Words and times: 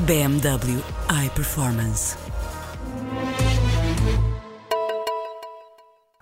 BMW 0.00 0.82
iPerformance. 1.24 2.16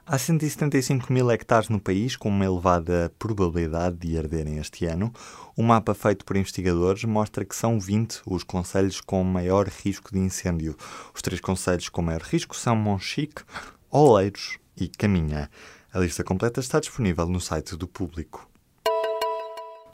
Há 0.07 0.19
175 0.19 1.13
mil 1.13 1.31
hectares 1.31 1.69
no 1.69 1.81
país 1.81 2.15
com 2.15 2.29
uma 2.29 2.45
elevada 2.45 3.11
probabilidade 3.19 3.97
de 3.97 4.17
arderem 4.17 4.59
este 4.59 4.85
ano. 4.85 5.11
O 5.57 5.63
mapa 5.63 5.95
feito 5.95 6.25
por 6.25 6.37
investigadores 6.37 7.03
mostra 7.05 7.45
que 7.45 7.57
são 7.57 7.81
20 7.81 8.21
os 8.27 8.45
conselhos 8.45 9.01
com 9.01 9.25
maior 9.25 9.67
risco 9.67 10.13
de 10.13 10.19
incêndio. 10.19 10.77
Os 11.15 11.23
três 11.23 11.41
conselhos 11.41 11.89
com 11.89 12.03
maior 12.03 12.23
risco 12.23 12.55
são 12.55 12.77
Monchique, 12.77 13.43
Oleiros 13.91 14.59
e 14.77 14.87
Caminha. 14.87 15.51
A 15.93 15.99
lista 15.99 16.23
completa 16.23 16.61
está 16.61 16.79
disponível 16.79 17.27
no 17.27 17.41
site 17.41 17.75
do 17.75 17.89
público. 17.89 18.52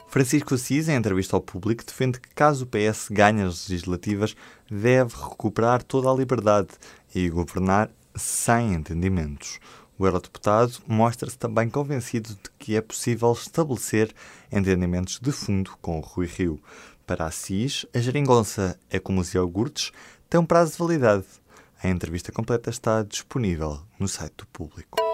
Francisco 0.09 0.55
Assis, 0.55 0.89
em 0.89 0.95
entrevista 0.95 1.35
ao 1.35 1.41
público, 1.41 1.85
defende 1.85 2.19
que 2.19 2.29
caso 2.33 2.65
o 2.65 2.67
PS 2.67 3.09
ganhe 3.11 3.43
as 3.43 3.69
legislativas, 3.69 4.35
deve 4.69 5.15
recuperar 5.15 5.83
toda 5.83 6.09
a 6.09 6.13
liberdade 6.13 6.69
e 7.13 7.29
governar 7.29 7.91
sem 8.15 8.73
entendimentos. 8.73 9.59
O 9.99 10.07
eurodeputado 10.07 10.73
mostra-se 10.87 11.37
também 11.37 11.69
convencido 11.69 12.29
de 12.29 12.49
que 12.57 12.75
é 12.75 12.81
possível 12.81 13.31
estabelecer 13.33 14.11
entendimentos 14.51 15.19
de 15.19 15.31
fundo 15.31 15.71
com 15.79 15.99
o 15.99 16.01
Rui 16.01 16.25
Rio. 16.25 16.59
Para 17.05 17.27
Assis, 17.27 17.85
a 17.93 17.99
geringonça 17.99 18.79
é 18.89 18.97
como 18.97 19.21
os 19.21 19.33
iogurtes, 19.35 19.91
tem 20.27 20.39
um 20.39 20.45
prazo 20.45 20.71
de 20.71 20.79
validade. 20.79 21.25
A 21.83 21.87
entrevista 21.87 22.31
completa 22.31 22.71
está 22.71 23.03
disponível 23.03 23.79
no 23.99 24.07
site 24.07 24.33
do 24.37 24.47
público. 24.47 25.08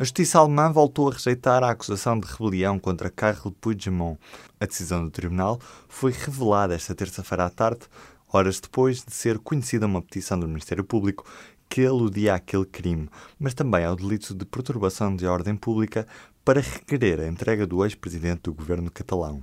A 0.00 0.02
justiça 0.02 0.38
alemã 0.38 0.72
voltou 0.72 1.10
a 1.10 1.12
rejeitar 1.12 1.62
a 1.62 1.72
acusação 1.72 2.18
de 2.18 2.26
rebelião 2.26 2.78
contra 2.78 3.10
Carles 3.10 3.52
Puigdemont. 3.60 4.18
A 4.58 4.64
decisão 4.64 5.04
do 5.04 5.10
tribunal 5.10 5.60
foi 5.90 6.10
revelada 6.10 6.74
esta 6.74 6.94
terça-feira 6.94 7.44
à 7.44 7.50
tarde, 7.50 7.82
horas 8.32 8.58
depois 8.60 9.04
de 9.04 9.12
ser 9.12 9.38
conhecida 9.38 9.84
uma 9.84 10.00
petição 10.00 10.40
do 10.40 10.48
Ministério 10.48 10.84
Público 10.84 11.26
que 11.68 11.84
aludia 11.84 12.34
àquele 12.34 12.64
crime, 12.64 13.10
mas 13.38 13.52
também 13.52 13.84
ao 13.84 13.94
delito 13.94 14.34
de 14.34 14.46
perturbação 14.46 15.14
de 15.14 15.26
ordem 15.26 15.54
pública 15.54 16.06
para 16.42 16.62
requerer 16.62 17.20
a 17.20 17.28
entrega 17.28 17.66
do 17.66 17.84
ex-presidente 17.84 18.44
do 18.44 18.54
governo 18.54 18.90
catalão. 18.90 19.42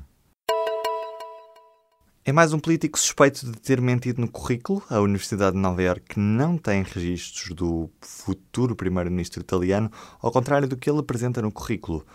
É 2.28 2.34
mais 2.34 2.52
um 2.52 2.60
político 2.60 3.00
suspeito 3.00 3.50
de 3.50 3.58
ter 3.58 3.80
mentido 3.80 4.20
no 4.20 4.30
currículo. 4.30 4.84
A 4.90 5.00
Universidade 5.00 5.56
de 5.56 5.62
Nova 5.62 5.82
Iorque 5.82 6.20
não 6.20 6.58
tem 6.58 6.84
registros 6.84 7.56
do 7.56 7.90
futuro 8.02 8.76
primeiro-ministro 8.76 9.40
italiano, 9.40 9.90
ao 10.22 10.30
contrário 10.30 10.68
do 10.68 10.76
que 10.76 10.90
ele 10.90 11.00
apresenta 11.00 11.42
no 11.42 11.54
currículo. 11.54 12.06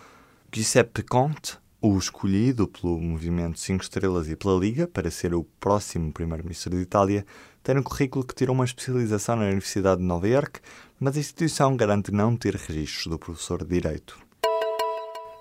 Giuseppe 0.54 1.02
Conte, 1.02 1.56
o 1.80 1.96
escolhido 1.96 2.68
pelo 2.68 3.00
Movimento 3.00 3.58
5 3.58 3.84
Estrelas 3.84 4.28
e 4.28 4.36
pela 4.36 4.60
Liga 4.60 4.86
para 4.86 5.10
ser 5.10 5.34
o 5.34 5.44
próximo 5.58 6.12
primeiro-ministro 6.12 6.76
de 6.76 6.82
Itália, 6.82 7.24
tem 7.62 7.74
no 7.74 7.82
currículo 7.82 8.22
que 8.22 8.34
tirou 8.34 8.54
uma 8.54 8.66
especialização 8.66 9.36
na 9.36 9.44
Universidade 9.44 10.02
de 10.02 10.06
Nova 10.06 10.28
Iorque, 10.28 10.60
mas 11.00 11.16
a 11.16 11.20
instituição 11.20 11.74
garante 11.74 12.12
não 12.12 12.36
ter 12.36 12.54
registros 12.54 13.06
do 13.06 13.18
professor 13.18 13.64
de 13.64 13.80
Direito. 13.80 14.18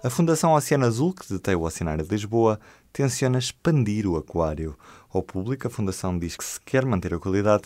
A 0.03 0.09
Fundação 0.09 0.53
Oceano 0.53 0.87
Azul, 0.87 1.13
que 1.13 1.31
detém 1.31 1.53
o 1.53 1.61
Oceanário 1.61 2.03
de 2.03 2.09
Lisboa, 2.09 2.59
tenciona 2.91 3.39
expandir 3.39 4.07
o 4.07 4.17
aquário. 4.17 4.77
Ao 5.13 5.21
público, 5.21 5.67
a 5.67 5.69
Fundação 5.69 6.17
diz 6.17 6.35
que 6.35 6.43
se 6.43 6.59
quer 6.61 6.85
manter 6.85 7.13
a 7.13 7.19
qualidade, 7.19 7.63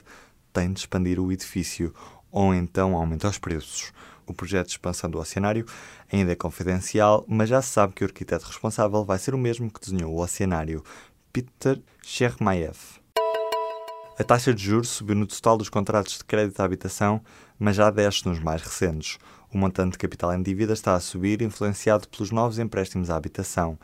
tem 0.54 0.72
de 0.72 0.80
expandir 0.80 1.20
o 1.20 1.32
edifício 1.32 1.94
ou 2.32 2.54
então 2.54 2.96
aumentar 2.96 3.30
os 3.30 3.38
preços. 3.38 3.92
O 4.28 4.34
projeto 4.34 4.68
de 4.68 4.74
expansão 4.74 5.10
do 5.10 5.20
oceanário 5.20 5.66
ainda 6.12 6.32
é 6.32 6.36
confidencial, 6.36 7.24
mas 7.28 7.50
já 7.50 7.62
se 7.62 7.70
sabe 7.70 7.94
que 7.94 8.04
o 8.04 8.08
arquiteto 8.08 8.48
responsável 8.48 9.06
vai 9.06 9.20
ser 9.20 9.36
o 9.36 9.38
mesmo 9.38 9.70
que 9.70 9.80
desenhou 9.80 10.14
o 10.14 10.22
oceanário, 10.22 10.84
Peter 11.32 11.80
Chermayev. 12.02 12.78
A 14.18 14.24
taxa 14.24 14.54
de 14.54 14.64
juros 14.64 14.90
subiu 14.90 15.16
no 15.16 15.28
total 15.28 15.58
dos 15.58 15.68
contratos 15.68 16.18
de 16.18 16.24
crédito 16.24 16.60
à 16.62 16.64
habitação, 16.64 17.22
mas 17.60 17.76
já 17.76 17.90
desce 17.92 18.26
nos 18.26 18.40
mais 18.40 18.62
recentes. 18.62 19.18
O 19.54 19.58
montante 19.58 19.92
de 19.92 19.98
capital 19.98 20.34
em 20.34 20.42
dívida 20.42 20.74
está 20.74 20.96
a 20.96 21.00
subir, 21.00 21.42
influenciado 21.42 22.08
pelos 22.08 22.32
novos 22.32 22.58
empréstimos 22.58 23.10
à 23.10 23.16
habitação. 23.18 23.78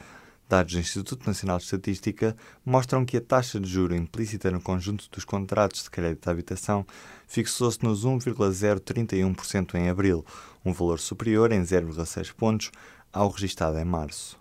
Dados 0.52 0.74
do 0.74 0.80
Instituto 0.82 1.26
Nacional 1.26 1.60
de 1.60 1.64
Estatística 1.64 2.36
mostram 2.66 3.06
que 3.06 3.16
a 3.16 3.22
taxa 3.22 3.58
de 3.58 3.70
juro 3.70 3.96
implícita 3.96 4.52
no 4.52 4.60
conjunto 4.60 5.08
dos 5.10 5.24
contratos 5.24 5.84
de 5.84 5.90
crédito 5.90 6.28
à 6.28 6.32
habitação 6.32 6.86
fixou-se 7.26 7.82
nos 7.82 8.06
1,031% 8.06 9.76
em 9.76 9.88
abril, 9.88 10.26
um 10.66 10.74
valor 10.74 11.00
superior 11.00 11.54
em 11.54 11.62
0,6 11.62 12.34
pontos 12.34 12.70
ao 13.14 13.30
registado 13.30 13.80
em 13.80 13.86
março. 13.86 14.38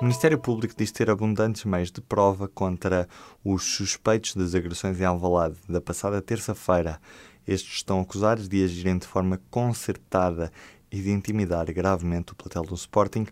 O 0.00 0.04
Ministério 0.04 0.36
Público 0.36 0.74
diz 0.76 0.90
ter 0.90 1.08
abundantes 1.08 1.64
meios 1.64 1.92
de 1.92 2.00
prova 2.00 2.48
contra 2.48 3.08
os 3.44 3.62
suspeitos 3.62 4.34
das 4.34 4.56
agressões 4.56 5.00
em 5.00 5.04
Alvalade 5.04 5.58
da 5.68 5.80
passada 5.80 6.20
terça-feira 6.20 7.00
estes 7.46 7.76
estão 7.76 8.00
acusados 8.00 8.48
de 8.48 8.64
agirem 8.64 8.98
de 8.98 9.06
forma 9.06 9.40
concertada 9.48 10.50
e 10.90 11.00
de 11.00 11.10
intimidar 11.10 11.72
gravemente 11.72 12.32
o 12.32 12.34
platel 12.34 12.62
do 12.62 12.74
Sporting 12.74 13.26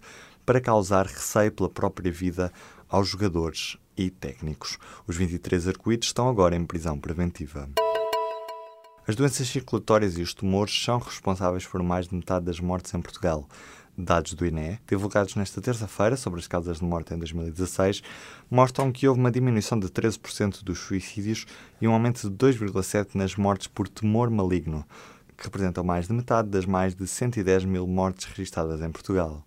para 0.49 0.63
causar 0.63 1.05
receio 1.05 1.53
pela 1.53 1.69
própria 1.69 2.11
vida 2.11 2.51
aos 2.89 3.09
jogadores 3.09 3.77
e 3.95 4.09
técnicos. 4.09 4.79
Os 5.07 5.15
23 5.15 5.69
arco-íris 5.69 6.07
estão 6.07 6.27
agora 6.27 6.57
em 6.57 6.65
prisão 6.65 6.99
preventiva. 6.99 7.69
As 9.07 9.15
doenças 9.15 9.47
circulatórias 9.47 10.17
e 10.17 10.23
os 10.23 10.33
tumores 10.33 10.73
são 10.83 11.01
responsáveis 11.01 11.67
por 11.67 11.83
mais 11.83 12.09
de 12.09 12.15
metade 12.15 12.47
das 12.47 12.61
mortes 12.61 12.95
em 12.95 13.03
Portugal. 13.03 13.47
Dados 13.95 14.33
do 14.33 14.47
INE, 14.47 14.81
divulgados 14.89 15.35
nesta 15.35 15.61
terça-feira 15.61 16.17
sobre 16.17 16.41
as 16.41 16.47
causas 16.47 16.79
de 16.79 16.85
morte 16.85 17.13
em 17.13 17.19
2016, 17.19 18.03
mostram 18.51 18.91
que 18.91 19.07
houve 19.07 19.21
uma 19.21 19.31
diminuição 19.31 19.79
de 19.79 19.89
13% 19.89 20.65
dos 20.65 20.79
suicídios 20.79 21.45
e 21.79 21.87
um 21.87 21.93
aumento 21.93 22.23
de 22.23 22.35
2,7% 22.35 23.17
nas 23.17 23.37
mortes 23.37 23.67
por 23.67 23.87
tumor 23.87 24.31
maligno, 24.31 24.83
que 25.37 25.45
representam 25.45 25.85
mais 25.85 26.07
de 26.07 26.15
metade 26.15 26.49
das 26.49 26.65
mais 26.65 26.95
de 26.95 27.07
110 27.07 27.67
mil 27.67 27.87
mortes 27.87 28.25
registradas 28.25 28.81
em 28.81 28.91
Portugal. 28.91 29.45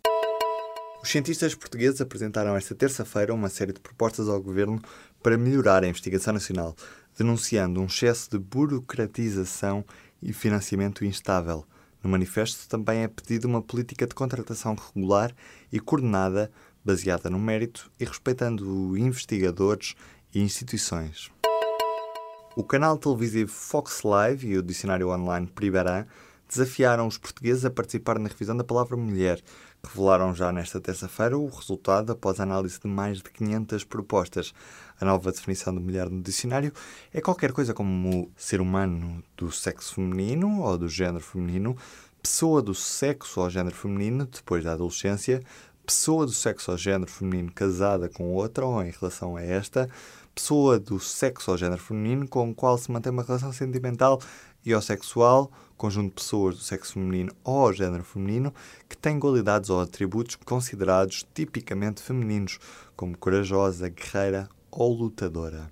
Os 1.04 1.10
cientistas 1.10 1.56
portugueses 1.56 2.02
apresentaram 2.02 2.56
esta 2.56 2.76
terça-feira 2.76 3.34
uma 3.34 3.50
série 3.50 3.74
de 3.74 3.80
propostas 3.80 4.30
ao 4.30 4.42
governo 4.42 4.82
para 5.22 5.38
melhorar 5.38 5.84
a 5.84 5.88
investigação 5.88 6.34
nacional, 6.34 6.76
denunciando 7.18 7.82
um 7.82 7.86
excesso 7.86 8.30
de 8.30 8.38
burocratização 8.38 9.84
e 10.22 10.32
financiamento 10.32 11.04
instável 11.04 11.66
no 12.04 12.10
manifesto 12.10 12.68
também 12.68 13.04
é 13.04 13.08
pedida 13.08 13.48
uma 13.48 13.62
política 13.62 14.08
de 14.08 14.16
contratação 14.16 14.76
regular 14.76 15.36
e 15.72 15.80
coordenada, 15.80 16.52
baseada 16.84 17.30
no 17.30 17.40
mérito 17.40 17.92
e 18.00 18.06
respeitando 18.06 18.98
investigadores 18.98 19.94
e 20.34 20.42
instituições. 20.42 21.30
O 22.56 22.64
canal 22.64 22.98
televisivo 22.98 23.52
Fox 23.52 24.02
Live 24.02 24.48
e 24.48 24.58
o 24.58 24.64
dicionário 24.64 25.10
online 25.10 25.46
Pribaran 25.46 26.06
desafiaram 26.52 27.08
os 27.08 27.18
portugueses 27.18 27.64
a 27.64 27.70
participar 27.70 28.20
na 28.20 28.28
revisão 28.28 28.56
da 28.56 28.64
palavra 28.64 28.98
mulher. 28.98 29.42
Revelaram 29.82 30.36
já 30.36 30.52
nesta 30.52 30.82
terça-feira 30.82 31.38
o 31.38 31.48
resultado 31.48 32.12
após 32.12 32.40
a 32.40 32.44
análise 32.44 32.78
de 32.80 32.88
mais 32.88 33.20
de 33.20 33.32
500 33.32 33.86
propostas. 33.86 34.54
A 35.00 35.06
nova 35.06 35.32
definição 35.32 35.74
de 35.74 35.80
mulher 35.80 36.10
no 36.10 36.22
dicionário 36.22 36.74
é 37.14 37.22
qualquer 37.22 37.54
coisa 37.54 37.74
como 37.74 38.30
ser 38.36 38.60
humano 38.60 39.24
do 39.38 39.50
sexo 39.50 39.96
feminino 39.96 40.62
ou 40.62 40.78
do 40.78 40.90
género 40.90 41.24
feminino, 41.24 41.76
pessoa 42.22 42.62
do 42.62 42.76
sexo 42.76 43.40
ou 43.40 43.50
género 43.50 43.76
feminino 43.76 44.26
depois 44.26 44.66
da 44.66 44.74
adolescência, 44.74 45.42
pessoa 45.86 46.26
do 46.26 46.34
sexo 46.34 46.72
ou 46.72 46.78
género 46.78 47.10
feminino 47.10 47.52
casada 47.52 48.10
com 48.10 48.30
outra 48.34 48.66
ou 48.66 48.84
em 48.84 48.92
relação 48.92 49.38
a 49.38 49.42
esta, 49.42 49.90
pessoa 50.36 50.78
do 50.78 51.00
sexo 51.00 51.52
ou 51.52 51.58
género 51.58 51.82
feminino 51.82 52.28
com 52.28 52.50
o 52.50 52.54
qual 52.54 52.78
se 52.78 52.92
mantém 52.92 53.12
uma 53.12 53.24
relação 53.24 53.54
sentimental 53.54 54.22
e 54.66 54.76
ou 54.76 54.82
sexual, 54.82 55.52
conjunto 55.82 56.10
de 56.10 56.22
pessoas 56.22 56.56
do 56.58 56.62
sexo 56.62 56.94
feminino 56.94 57.34
ou 57.44 57.74
género 57.74 58.04
feminino 58.04 58.54
que 58.88 58.96
têm 58.96 59.20
qualidades 59.20 59.72
ou 59.72 59.82
atributos 59.82 60.36
considerados 60.36 61.26
tipicamente 61.34 62.04
femininos, 62.04 62.60
como 62.96 63.18
corajosa, 63.18 63.90
guerreira 63.90 64.48
ou 64.70 64.94
lutadora. 64.94 65.72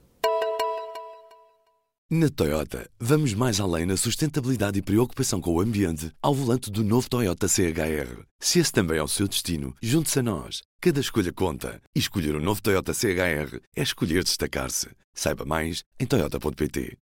Na 2.11 2.27
Toyota, 2.27 2.89
vamos 2.99 3.35
mais 3.35 3.59
além 3.59 3.85
na 3.85 3.95
sustentabilidade 3.95 4.79
e 4.79 4.81
preocupação 4.81 5.39
com 5.39 5.53
o 5.53 5.61
ambiente 5.61 6.11
ao 6.23 6.33
volante 6.33 6.71
do 6.71 6.83
novo 6.83 7.07
Toyota 7.07 7.47
CHR. 7.47 8.23
Se 8.39 8.57
esse 8.57 8.71
também 8.71 8.97
é 8.97 9.03
o 9.03 9.07
seu 9.07 9.27
destino, 9.27 9.75
junte-se 9.79 10.17
a 10.17 10.23
nós. 10.23 10.63
Cada 10.81 10.99
escolha 10.99 11.31
conta. 11.31 11.79
E 11.95 11.99
escolher 11.99 12.33
o 12.33 12.39
um 12.39 12.43
novo 12.43 12.63
Toyota 12.63 12.95
CHR 12.95 13.59
é 13.75 13.83
escolher 13.83 14.23
destacar-se. 14.23 14.89
Saiba 15.13 15.45
mais 15.45 15.83
em 15.99 16.07
Toyota.pt. 16.07 16.97